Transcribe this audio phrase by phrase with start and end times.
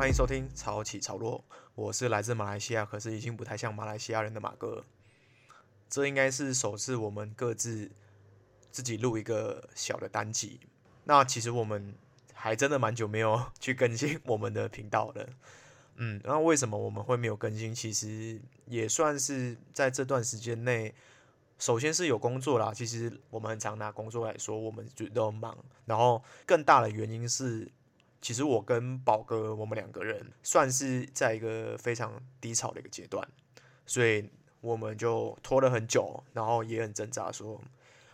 [0.00, 1.44] 欢迎收听潮起潮落，
[1.74, 4.82] 我是来自马来西亚，可是已经不太像马来西亚人的马哥。
[5.90, 7.90] 这应该是首次我们各自
[8.70, 10.58] 自己录一个小的单集。
[11.04, 11.94] 那其实我们
[12.32, 15.28] 还真的蛮久没有 去更新我们的频道了。
[15.96, 17.74] 嗯，那为什么我们会没有更新？
[17.74, 20.94] 其实也算是在这段时间内，
[21.58, 22.72] 首先是有工作啦。
[22.72, 25.62] 其实我们很常拿工作来说，我们就都忙。
[25.84, 27.70] 然后更大的原因是，
[28.20, 33.26] 其实我跟宝哥我们两个人算是在一个非常低潮的一个阶段，
[33.86, 34.28] 所以
[34.60, 37.60] 我们就拖了很久，然后也很挣扎，说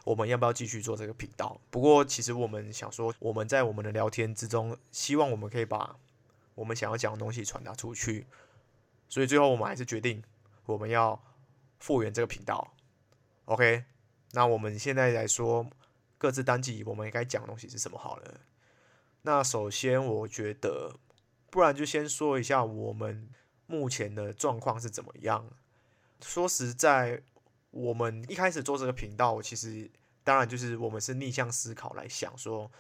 [0.05, 1.61] 我们要不要继续做这个频道。
[1.71, 5.99] 不过其实我们想说，我们在我们的聊天之中，希望我们可以把
[6.55, 8.27] 我们想要讲的东西传达出去，
[9.09, 10.23] 所以最后我们还是决定
[10.67, 11.21] 我们要
[11.81, 12.73] 复原这个频道。
[13.47, 13.85] OK，
[14.31, 15.67] 那我们现在来说
[16.17, 18.41] 各自单集我们应该讲的东西是什么好了。
[19.27, 21.01] 那首先我觉得，
[21.51, 23.29] 不然就先说一下我们
[23.67, 25.51] 目前的状况是怎么样。
[26.23, 27.23] 说实在，
[27.73, 29.91] 我们一开始做这个频道，其实
[30.23, 32.71] 当然就是我们是逆向思考来想说，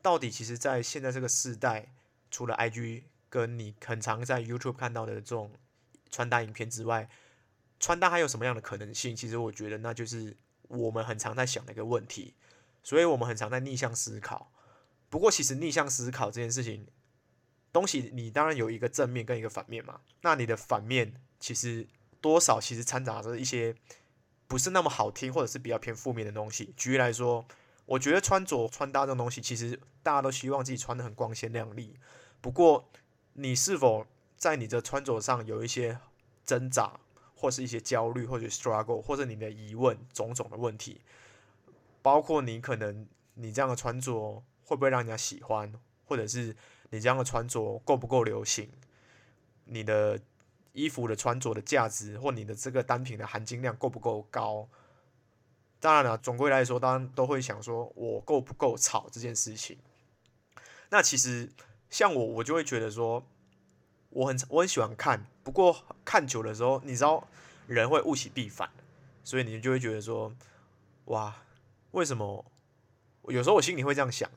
[0.00, 1.92] 到底其实在现在这个时代，
[2.30, 3.04] 除了 IG。
[3.32, 5.52] 跟你很常在 YouTube 看到的这种
[6.10, 7.08] 穿搭影片之外，
[7.80, 9.16] 穿搭还有什么样的可能性？
[9.16, 10.36] 其实我觉得那就是
[10.68, 12.34] 我们很常在想的一个问题，
[12.82, 14.52] 所以我们很常在逆向思考。
[15.12, 16.86] 不过其实逆向思考这件事情，
[17.70, 20.00] 东西你当然有一个正面跟一个反面嘛。
[20.22, 21.86] 那你的反面其实
[22.22, 23.76] 多少其实掺杂着一些
[24.48, 26.72] 不是那么好听或者是比较偏负面的东西。
[26.78, 27.44] 举例来说，
[27.84, 31.98] 我觉得穿着穿搭这种东西，其实大家都希望自己穿的很光鲜亮丽，
[32.40, 32.88] 不过。
[33.34, 35.98] 你是否在你的穿着上有一些
[36.44, 37.00] 挣扎，
[37.34, 41.00] 或是一些焦虑，或者 struggle，或者你的疑问，种种的问题，
[42.02, 44.42] 包括你可能你这样的穿着
[44.72, 45.72] 会不会让人家喜欢，
[46.04, 46.56] 或者是
[46.90, 48.68] 你这样的穿着够不够流行，
[49.64, 50.18] 你的
[50.72, 54.68] 衣服的穿着的价值，或你的这个单品的含金量够不够高？
[55.78, 59.78] 当然了，总归来说，当然都会想说我够不够潮这件事情。
[60.88, 61.50] 那其实。
[61.92, 63.22] 像我，我就会觉得说，
[64.08, 67.28] 我很我很喜欢看，不过看久的时候，你知道
[67.66, 68.70] 人会物极必反，
[69.22, 70.32] 所以你就会觉得说，
[71.04, 71.36] 哇，
[71.90, 72.46] 为什么？
[73.28, 74.30] 有时候我心里会这样想，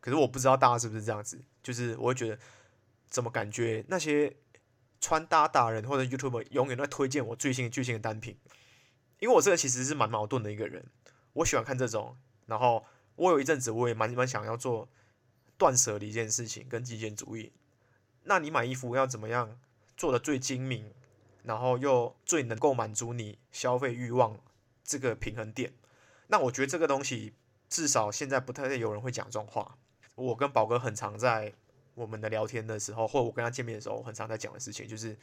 [0.00, 2.38] 可是我不知道大家是不是这样子，就是我会觉得，
[3.08, 4.34] 怎么感觉那些
[5.00, 8.36] 穿搭达人或者 YouTube 永远在推荐我最新最新的单品，
[9.18, 10.84] 因为我这个其实是蛮矛盾的一个人，
[11.34, 12.16] 我喜欢看这种，
[12.46, 12.84] 然后
[13.16, 14.88] 我有一阵子我也蛮蛮想要做。
[15.58, 17.52] 断舍离一件事情跟极简主义，
[18.22, 19.60] 那你买衣服要怎么样
[19.94, 20.90] 做的最精明，
[21.42, 24.40] 然后又最能够满足你消费欲望
[24.82, 25.74] 这个平衡点？
[26.28, 27.34] 那我觉得这个东西
[27.68, 29.76] 至少现在不太有人会讲这种话。
[30.20, 31.52] 我跟宝哥很常在
[31.94, 35.16] 我们的聊天的时候，或我跟他见面的时候，很常在讲的事情就是，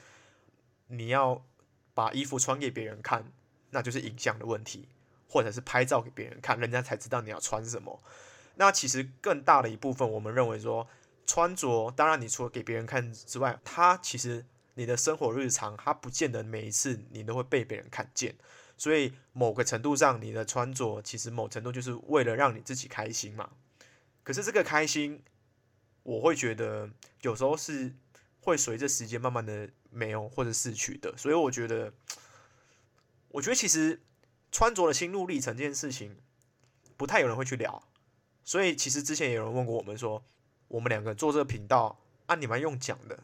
[0.87, 1.45] 你要
[1.93, 3.31] 把衣服穿给别人看，
[3.69, 4.87] 那就是影像的问题，
[5.29, 8.01] 或者是拍照给别人看，人家才知道你要穿什么。
[8.55, 10.87] 那其实更大的一部分，我们认为说
[11.25, 18.35] 穿着，当然你除了给别人看之外，它其实你的生活日常，它不见得每一次你都会被别人看见。
[18.77, 23.49] 所以某个程度上，你的穿着其实某程度就是为了让你自己开心嘛。
[24.27, 25.23] 可是这个开心，
[26.03, 26.89] 我会觉得
[27.21, 27.93] 有时候是
[28.41, 31.15] 会随着时间慢慢的没有或者逝去的。
[31.15, 31.93] 所以我觉得，
[33.29, 34.01] 我觉得其实
[34.51, 36.17] 穿着的心路历程这件事情，
[36.97, 37.81] 不太有人会去聊。
[38.43, 40.21] 所以其实之前有人问过我们说，
[40.67, 43.17] 我们两个做这个频道，按你们用讲的，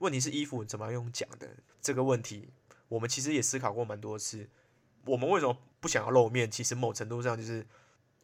[0.00, 1.48] 问题是衣服怎么用讲的
[1.80, 2.50] 这个问题，
[2.88, 4.50] 我们其实也思考过蛮多次。
[5.06, 6.50] 我们为什么不想要露面？
[6.50, 7.66] 其实某程度上就是，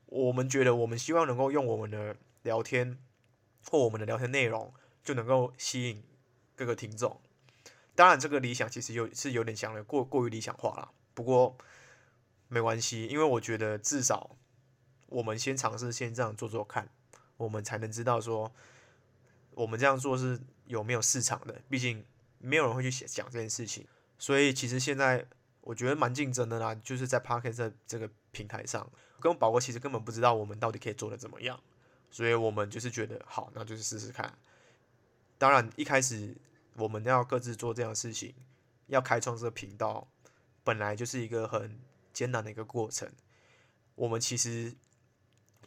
[0.08, 2.98] 我们觉得我们希望能够用我们的聊天
[3.70, 6.02] 或我们的聊天内容，就能够吸引
[6.54, 7.20] 各个听众。
[7.94, 10.90] 当然，这个理想其实有是有点想的过过于理想化了。
[11.14, 11.56] 不过
[12.48, 14.36] 没关系，因为我觉得至少。
[15.10, 16.86] 我们先尝试先这样做做看，
[17.38, 18.52] 我们才能知道说
[19.52, 21.62] 我们这样做是有没有市场的。
[21.70, 22.04] 毕竟
[22.36, 23.86] 没有人会去讲这件事情，
[24.18, 25.26] 所以其实现在
[25.62, 26.74] 我觉得蛮竞争的啦。
[26.74, 28.86] 就是在 p a r k e t 这个平台上，
[29.20, 31.60] 跟宝哥其实根本不知道我们到底可以做的怎么样，
[32.10, 34.32] 所以我们就是觉得好，那就是试试看。
[35.38, 36.36] 当然一开始
[36.74, 38.34] 我们要各自做这样的事情，
[38.86, 40.08] 要开创这个频道，
[40.64, 41.78] 本来就是一个很
[42.12, 43.10] 艰难的一个过程。
[43.94, 44.74] 我们其实。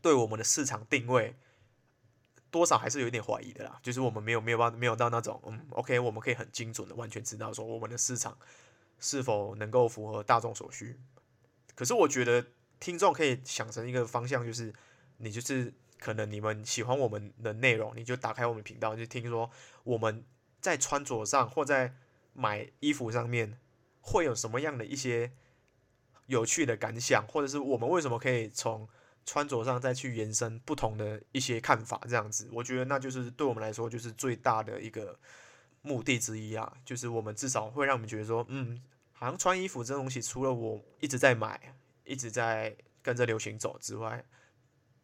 [0.04, 1.36] 对我们的市场定位，
[2.50, 3.80] 多少还是有一点怀疑的啦。
[3.84, 8.36] 就是我们没有没有办没有到那种嗯，OK，我们可以很精准的完全知道说我们的市场
[9.00, 11.00] 是否能够符合大众所需。
[11.76, 12.44] 可是我觉得
[12.82, 14.74] 听众可以想成一个方向，就是
[15.18, 19.50] 你就是可能你们喜欢我们的内容，你就打开我们频道，就听说
[19.86, 20.26] 我们
[20.60, 21.96] 在穿着上或在
[22.34, 23.60] 买衣服上面
[24.02, 25.32] 会有什么样的一些
[26.26, 28.90] 有趣的感想，或者是我们为什么可以从
[29.26, 35.20] 穿着上再去延伸不同的一些看法，这样子，我觉得那就是对我们来说就是最大的一个
[35.84, 38.82] 目的之一啊，就是我们至少会让我们觉得说，嗯，
[39.14, 44.24] 好像穿衣服这东西，除了我一直在买，一直在跟着流行走之外，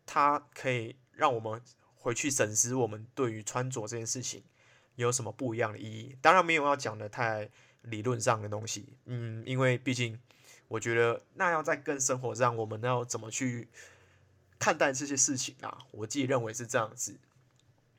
[0.06, 1.62] 它可以让我们
[1.96, 4.44] 回去审视我们对于穿着这件事情
[4.96, 6.18] 有什么不一样的意义。
[6.22, 7.50] 当然没有要讲的太
[7.82, 10.20] 理论上的东西，嗯，因为毕竟
[10.68, 13.70] 我觉得那要在跟生活上，我们要怎么去
[14.60, 15.86] 看待这些事情啊？
[15.92, 17.20] 我自己认为是这样子。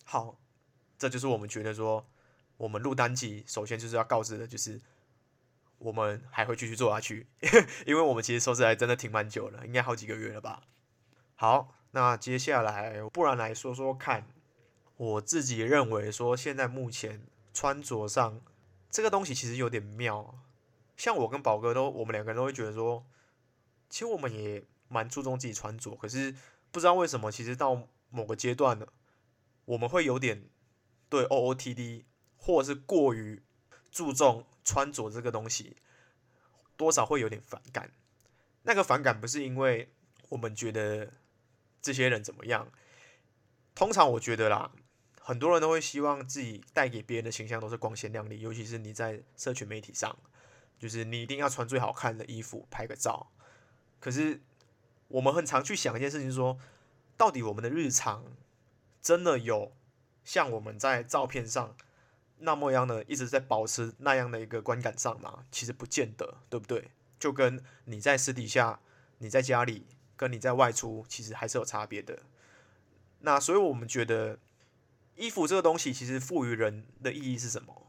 [0.04, 0.38] 好，
[0.98, 2.06] 这就是我们觉得说，
[2.56, 4.80] 我们录单集首先就是要告知的，就是
[5.78, 7.26] 我们还会继续做下去，
[7.86, 10.62] 因为我们其实说实在真的挺蛮久了，应该好几个月了吧。
[11.34, 11.74] 好。
[11.92, 14.28] 那接下来，不然来说说看，
[14.98, 18.42] 我自己认为说，现在目前穿着上
[18.90, 20.38] 这个东西其实有点妙。
[20.98, 23.06] 像我跟宝哥都，我们两个人都会觉得说，
[23.88, 26.34] 其实我们也蛮注重自己穿着，可是
[26.70, 28.86] 不知道为什么，其实到某个阶段呢，
[29.64, 30.50] 我们会有点
[31.08, 32.04] 对 OOTD
[32.36, 33.42] 或是过于
[33.98, 35.76] 注重穿着这个东西，
[36.76, 37.90] 多少会有点反感。
[38.62, 39.90] 那个反感不是因为
[40.28, 41.12] 我们觉得。
[41.80, 42.72] 这些人怎么样？
[43.72, 44.72] 通常我觉得啦，
[45.20, 50.18] 很多人都会希望自己带给别人的形象都是光鲜亮丽，尤其是你在社群媒体上，
[50.76, 53.30] 就是你一定要穿最好看的衣服拍个照。
[54.00, 54.42] 可是
[55.06, 56.58] 我们很常去想一件事情，说
[57.16, 58.24] 到底我们的日常
[59.00, 59.72] 真的有
[60.24, 61.76] 像我们在照片上
[62.38, 65.44] 那么样呢一直在保持那样的一个观感上吗？
[65.50, 66.90] 其实不见得，对不对？
[67.18, 68.80] 就跟你在私底下，
[69.18, 69.86] 你在家里。
[70.18, 72.18] 跟你在外出其实还是有差别的。
[73.20, 74.36] 那所以我们觉得
[75.14, 77.86] 衣服这个东西其实赋予人的意义是什么？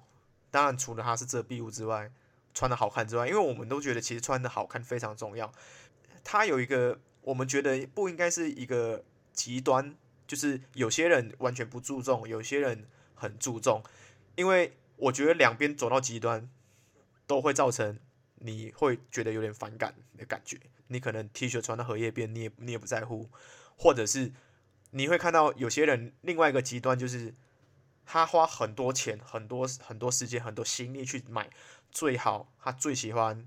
[0.51, 2.11] 当然除了它是遮蔽物之外，
[2.53, 5.51] 穿的好看之外，因为我们都觉得其实穿的好看非常重要。
[6.23, 9.03] 它有一个我们觉得不应该是一个
[9.33, 9.95] 极端，
[10.27, 12.85] 就是有些人完全不注重，有些人
[13.15, 13.83] 很注重。
[14.39, 16.49] 因为我觉得两边走到极端
[17.27, 17.99] 都会造成
[18.35, 20.57] 你会觉得有点反感的感觉。
[20.87, 23.29] 你可能 T 恤穿到荷叶边，你也你也不在乎，
[23.75, 24.31] 或者是
[24.91, 27.35] 你会看到有些人另外一个极端，就是
[28.05, 31.49] 他花很多钱、很多很多时间、很多心力去买
[31.91, 33.43] 最好、他最喜欢、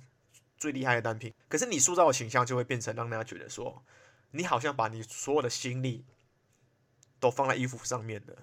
[0.59, 3.83] 最厉害的单品，可是你塑造的形象就会变成让大家觉得说，
[4.33, 6.05] 你好像把你所有的心力
[7.19, 8.37] 都放在衣服上面的。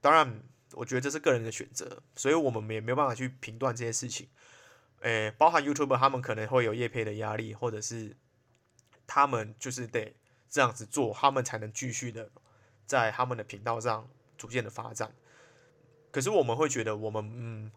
[0.00, 4.28] 当然，我觉得这是个人的选择，所以我们也没有办法去评断这些事情。
[5.00, 8.16] 诶，包含 YouTube，他们可能会有业配的压力，或者是
[9.06, 10.14] 他们就是得
[10.48, 12.30] 这样子做，他们才能继续的
[12.86, 15.14] 在他们的频道上逐渐的发展。
[16.10, 17.72] 可是我们会觉得，我们嗯，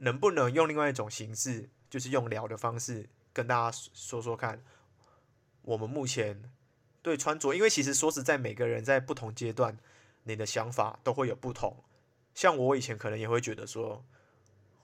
[0.00, 4.62] 能不能用另外一种形式，就是用聊的方式跟大家说说看，
[5.62, 6.52] 我们目前
[7.00, 9.78] 对穿着，因为其实说实在，每个人在不同阶段，
[10.24, 11.82] 你的想法都会有不同。
[12.36, 14.04] 像我以前可能也会觉得说。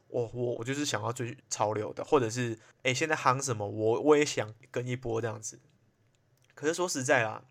[0.09, 5.59] 我我我就是想要追潮流的，或者是诶，现在夯什么，我我也想跟一波这样子。
[6.55, 7.47] 可是说实在啦，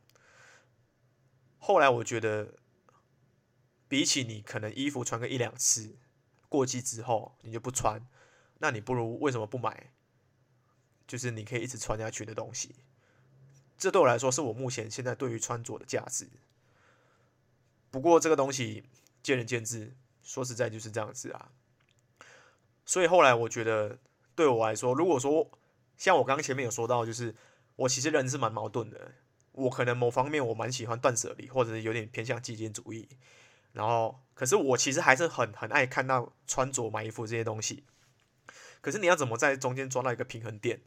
[1.58, 2.54] 后来我觉得，
[3.88, 5.98] 比起你可能衣服穿个一两次，
[6.50, 8.06] 过季之后你就不穿，
[8.60, 9.92] 那你不如为什么不买？
[11.08, 12.76] 就是你可以一直穿下去的东西。
[13.76, 16.30] 这对我来说是我目前现在对于穿着的价值。
[17.90, 18.84] 不过这个东西
[19.24, 21.52] 见仁见智，说实在就是这样子啊。
[22.86, 24.00] 所以后来我觉得，
[24.36, 25.50] 对我来说，如果说
[25.98, 27.36] 像我刚刚前面有说到，就是
[27.76, 29.14] 我其实人是蛮矛盾的。
[29.54, 33.10] 我可能某方面我蛮喜欢断舍离，或者是有点偏向极简主义。
[33.74, 37.84] 然后，可是我其实还是很很爱看到穿着、买衣服这些东西。
[38.80, 40.82] 可是你要怎么在中间抓到一个平衡点？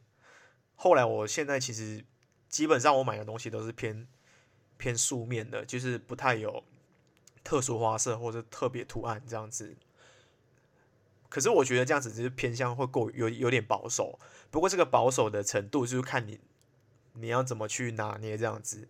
[0.75, 2.03] 后来我现在其实
[2.49, 4.07] 基本上我买的东西都是偏
[4.77, 6.63] 偏素面的，就是不太有
[7.45, 9.77] 特殊花色或者特别图案这样子。
[11.29, 14.19] 可是我觉得这样子只是偏向会够有有点保守，
[14.51, 16.39] 不过这个保守的程度就是看你
[17.13, 18.87] 你要怎么去拿捏这样子，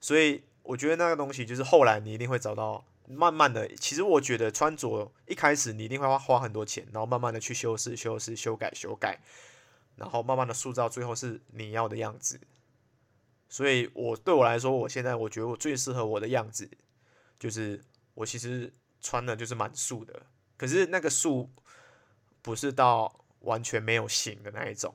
[0.00, 9.18] 所以我觉得那个东西就是后来你一定会找到，慢慢的，其实我觉得穿着一开始你一定会花花很多钱，然后慢慢的去修饰、修饰、修改、修改，
[9.96, 12.40] 然后慢慢的塑造最后是你要的样子。
[13.48, 16.70] 所以我对我来说，我现在我觉得我最适合我的样子，
[17.38, 17.82] 就是
[18.18, 21.50] 我其实穿的就是蛮素的，可是那个素。
[22.40, 24.94] 不是到完全没有型的那一种，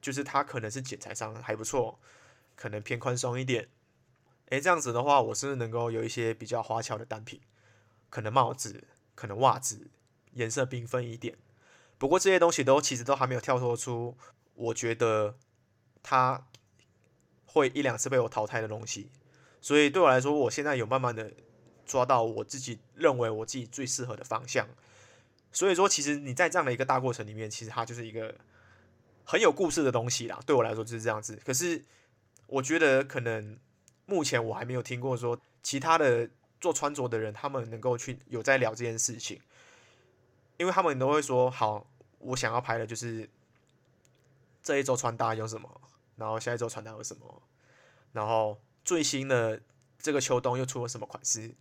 [0.00, 1.98] 就是它可能是剪裁上还不错，
[2.54, 3.68] 可能偏宽松一点，
[4.50, 7.40] 诶，这样子的话，我是不是能够有一些比较花俏的单品，
[8.10, 8.86] 可能帽子，
[9.16, 9.90] 可能袜子，
[10.34, 11.38] 颜色缤纷一点。
[11.96, 14.16] 不过这些东西都其实都还没有跳脱出，
[14.54, 15.36] 我觉得
[16.02, 16.46] 它
[17.46, 19.10] 会一两次被我淘汰的东西。
[19.60, 21.32] 所以对我来说，我现在有慢慢的
[21.88, 24.68] 抓到我自己认为我自己最适合的方向。
[25.50, 28.32] 所以说，其实你在这样的一个大过程里面，其实它就是一个
[29.24, 30.38] 很有故事的东西啦。
[30.46, 31.40] 对我来说就是这样子。
[31.44, 31.82] 可是
[32.46, 33.58] 我觉得可能。
[34.10, 36.30] 目前我还没有听过说其他的
[36.62, 39.38] 做穿着的人，他们能够去有在聊这件事情，
[40.56, 41.86] 因为他们都会说好，
[42.18, 43.28] 我想要拍的就是
[44.62, 45.68] 这一周穿搭有什么，
[46.16, 47.42] 然后下一周穿搭有什么，
[48.12, 49.60] 然后最新的
[49.98, 51.54] 这个秋冬又出了什么款式。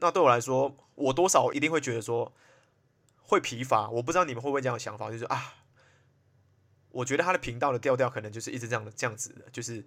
[0.00, 2.32] 那对我来说，我多少一定会觉得说
[3.22, 3.88] 会疲乏。
[3.90, 5.54] 我不知道你们会不会这样的想法，就是啊，
[6.90, 9.84] 我觉得他的频道的调调可能就是一直这样的这样子的，就是。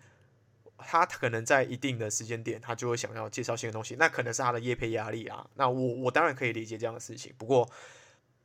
[0.85, 5.47] 他可能在一定的时间点，他就会想要介绍新的东西，那可能是他的业配压力啊。
[5.53, 7.69] 那我我当然可以理解这样的事情，不过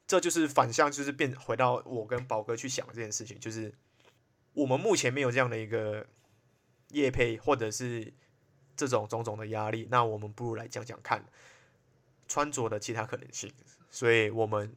[0.06, 3.74] 这就是反向，就是变回到我跟宝哥去想这件事情，就是
[4.52, 6.06] 我们目前没有这样的一个
[6.90, 8.12] 业配或者是
[8.76, 11.24] 这种种种的压力，那我们不如来讲讲看
[12.28, 13.52] 穿着的其他可能性，
[13.90, 14.76] 所以我们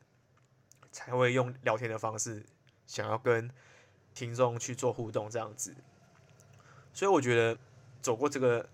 [0.91, 2.45] 才会用聊天的方式，
[2.87, 3.51] 想要跟
[4.15, 5.75] 听众去做互动，这样子。
[6.93, 7.57] 所以我觉得
[8.01, 8.67] 走过这个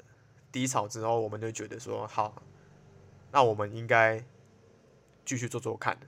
[0.52, 2.42] 低潮之后，我们就觉得说好，
[3.32, 4.24] 那我们应该
[5.26, 6.00] 继续做做看。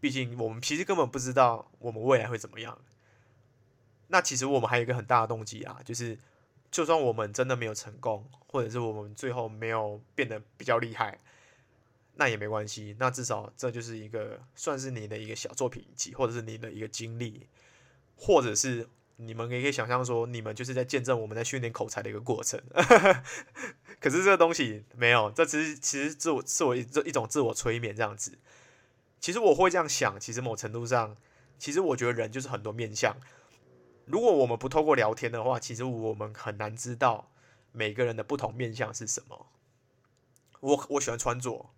[0.00, 2.78] 毕竟我们其实根本不知道我们未来会怎么样。
[4.08, 6.18] 那其实我们还有一个很大的动机啊，就是
[6.70, 11.18] 就算我们真的没有成功，或者是我们最后没有变得比较厉害，
[12.16, 12.96] 那也没关系。
[12.98, 17.46] 那至少这就是一个算是你的一个小作品集，或者是你的一个经历，
[18.16, 18.88] 或者是。
[19.16, 22.60] 你们也可以想象说，你们就是在见证我们在训练口才的一个过程。
[24.02, 28.36] 可是这个东西没有，这只是其实自我自我一一种自我催眠这样子。
[29.20, 31.16] 其实我会这样想，其实某程度上，
[31.60, 33.16] 其实我觉得人就是很多面相。
[34.06, 37.30] 如果我们不透过聊天的话，其实我们很难知道
[37.70, 39.46] 每个人的不同面相是什么。
[40.58, 41.70] 我我喜欢穿着，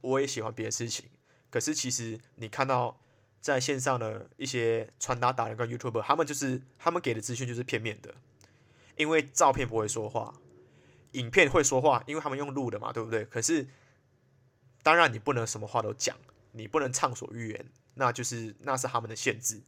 [0.00, 1.06] 我也喜欢别的事情。
[1.50, 3.00] 可是其实你看到。
[3.42, 8.14] 在线上的一些穿搭达人跟 YouTuber，他们就是他们给的资讯就是片面的，
[8.96, 10.34] 因为照片不会说话，
[11.12, 13.24] 影片会说话，因为他们用录的嘛，对不对？
[13.24, 13.66] 可是
[14.82, 16.14] 当然你不能什么话都讲，
[16.52, 19.62] 你不能畅所欲言，那就是那是他们的限制。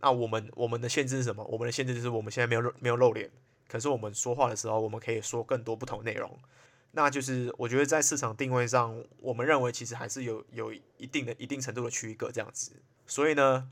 [0.00, 1.44] 那我们我们的限制是什么？
[1.44, 3.30] 我们的限制就是我们现在没有没有露脸，
[3.68, 6.34] 可是我们说话的时候，我们可以说更多不同内容。
[6.96, 12.82] 那就是我觉得在市场定位上，我们认为其实还是有有一定的一定程度的区隔这样子。
[13.06, 13.70] 所以呢，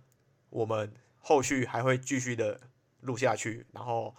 [0.50, 2.61] 我们后续还会继续的
[3.00, 4.14] 录下去，然后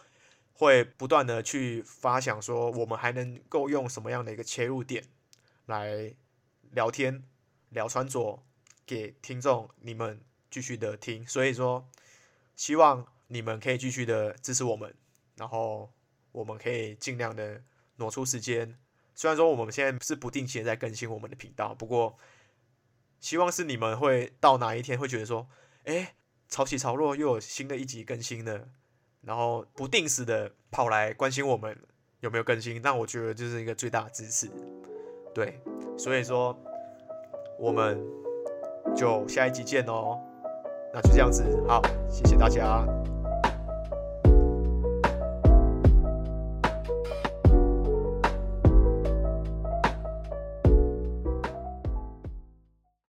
[0.53, 5.03] 会不断的去发想说，我们还能够用什么样的一个切入点
[5.67, 6.15] 来
[6.71, 7.23] 聊天、
[7.69, 8.43] 聊穿着，
[8.87, 10.19] 给听众你们
[10.49, 11.23] 继续的听。
[11.27, 11.87] 所以说，
[12.55, 14.95] 希望你们可以继续的支持我们，
[15.35, 15.93] 然后
[16.31, 17.61] 我们可以尽量的
[17.97, 18.75] 挪出时间。
[19.15, 22.17] 虽然说我们现在是不定期的在更新我们的频道，不过
[23.21, 25.47] 希望是你们会到哪一天会觉得说，
[25.85, 26.15] 哎，
[26.49, 28.67] 潮起潮落又有新的一集更新了，
[29.21, 31.75] 然后不定时的跑来关心我们
[32.19, 34.51] 有没有更新，那我觉得就是一个最大的支持。
[35.33, 35.59] 对，
[35.97, 36.57] 所以说
[37.57, 37.99] 我们
[38.95, 40.19] 就下一集见哦，
[40.93, 42.85] 那就这样子，好，谢谢大家。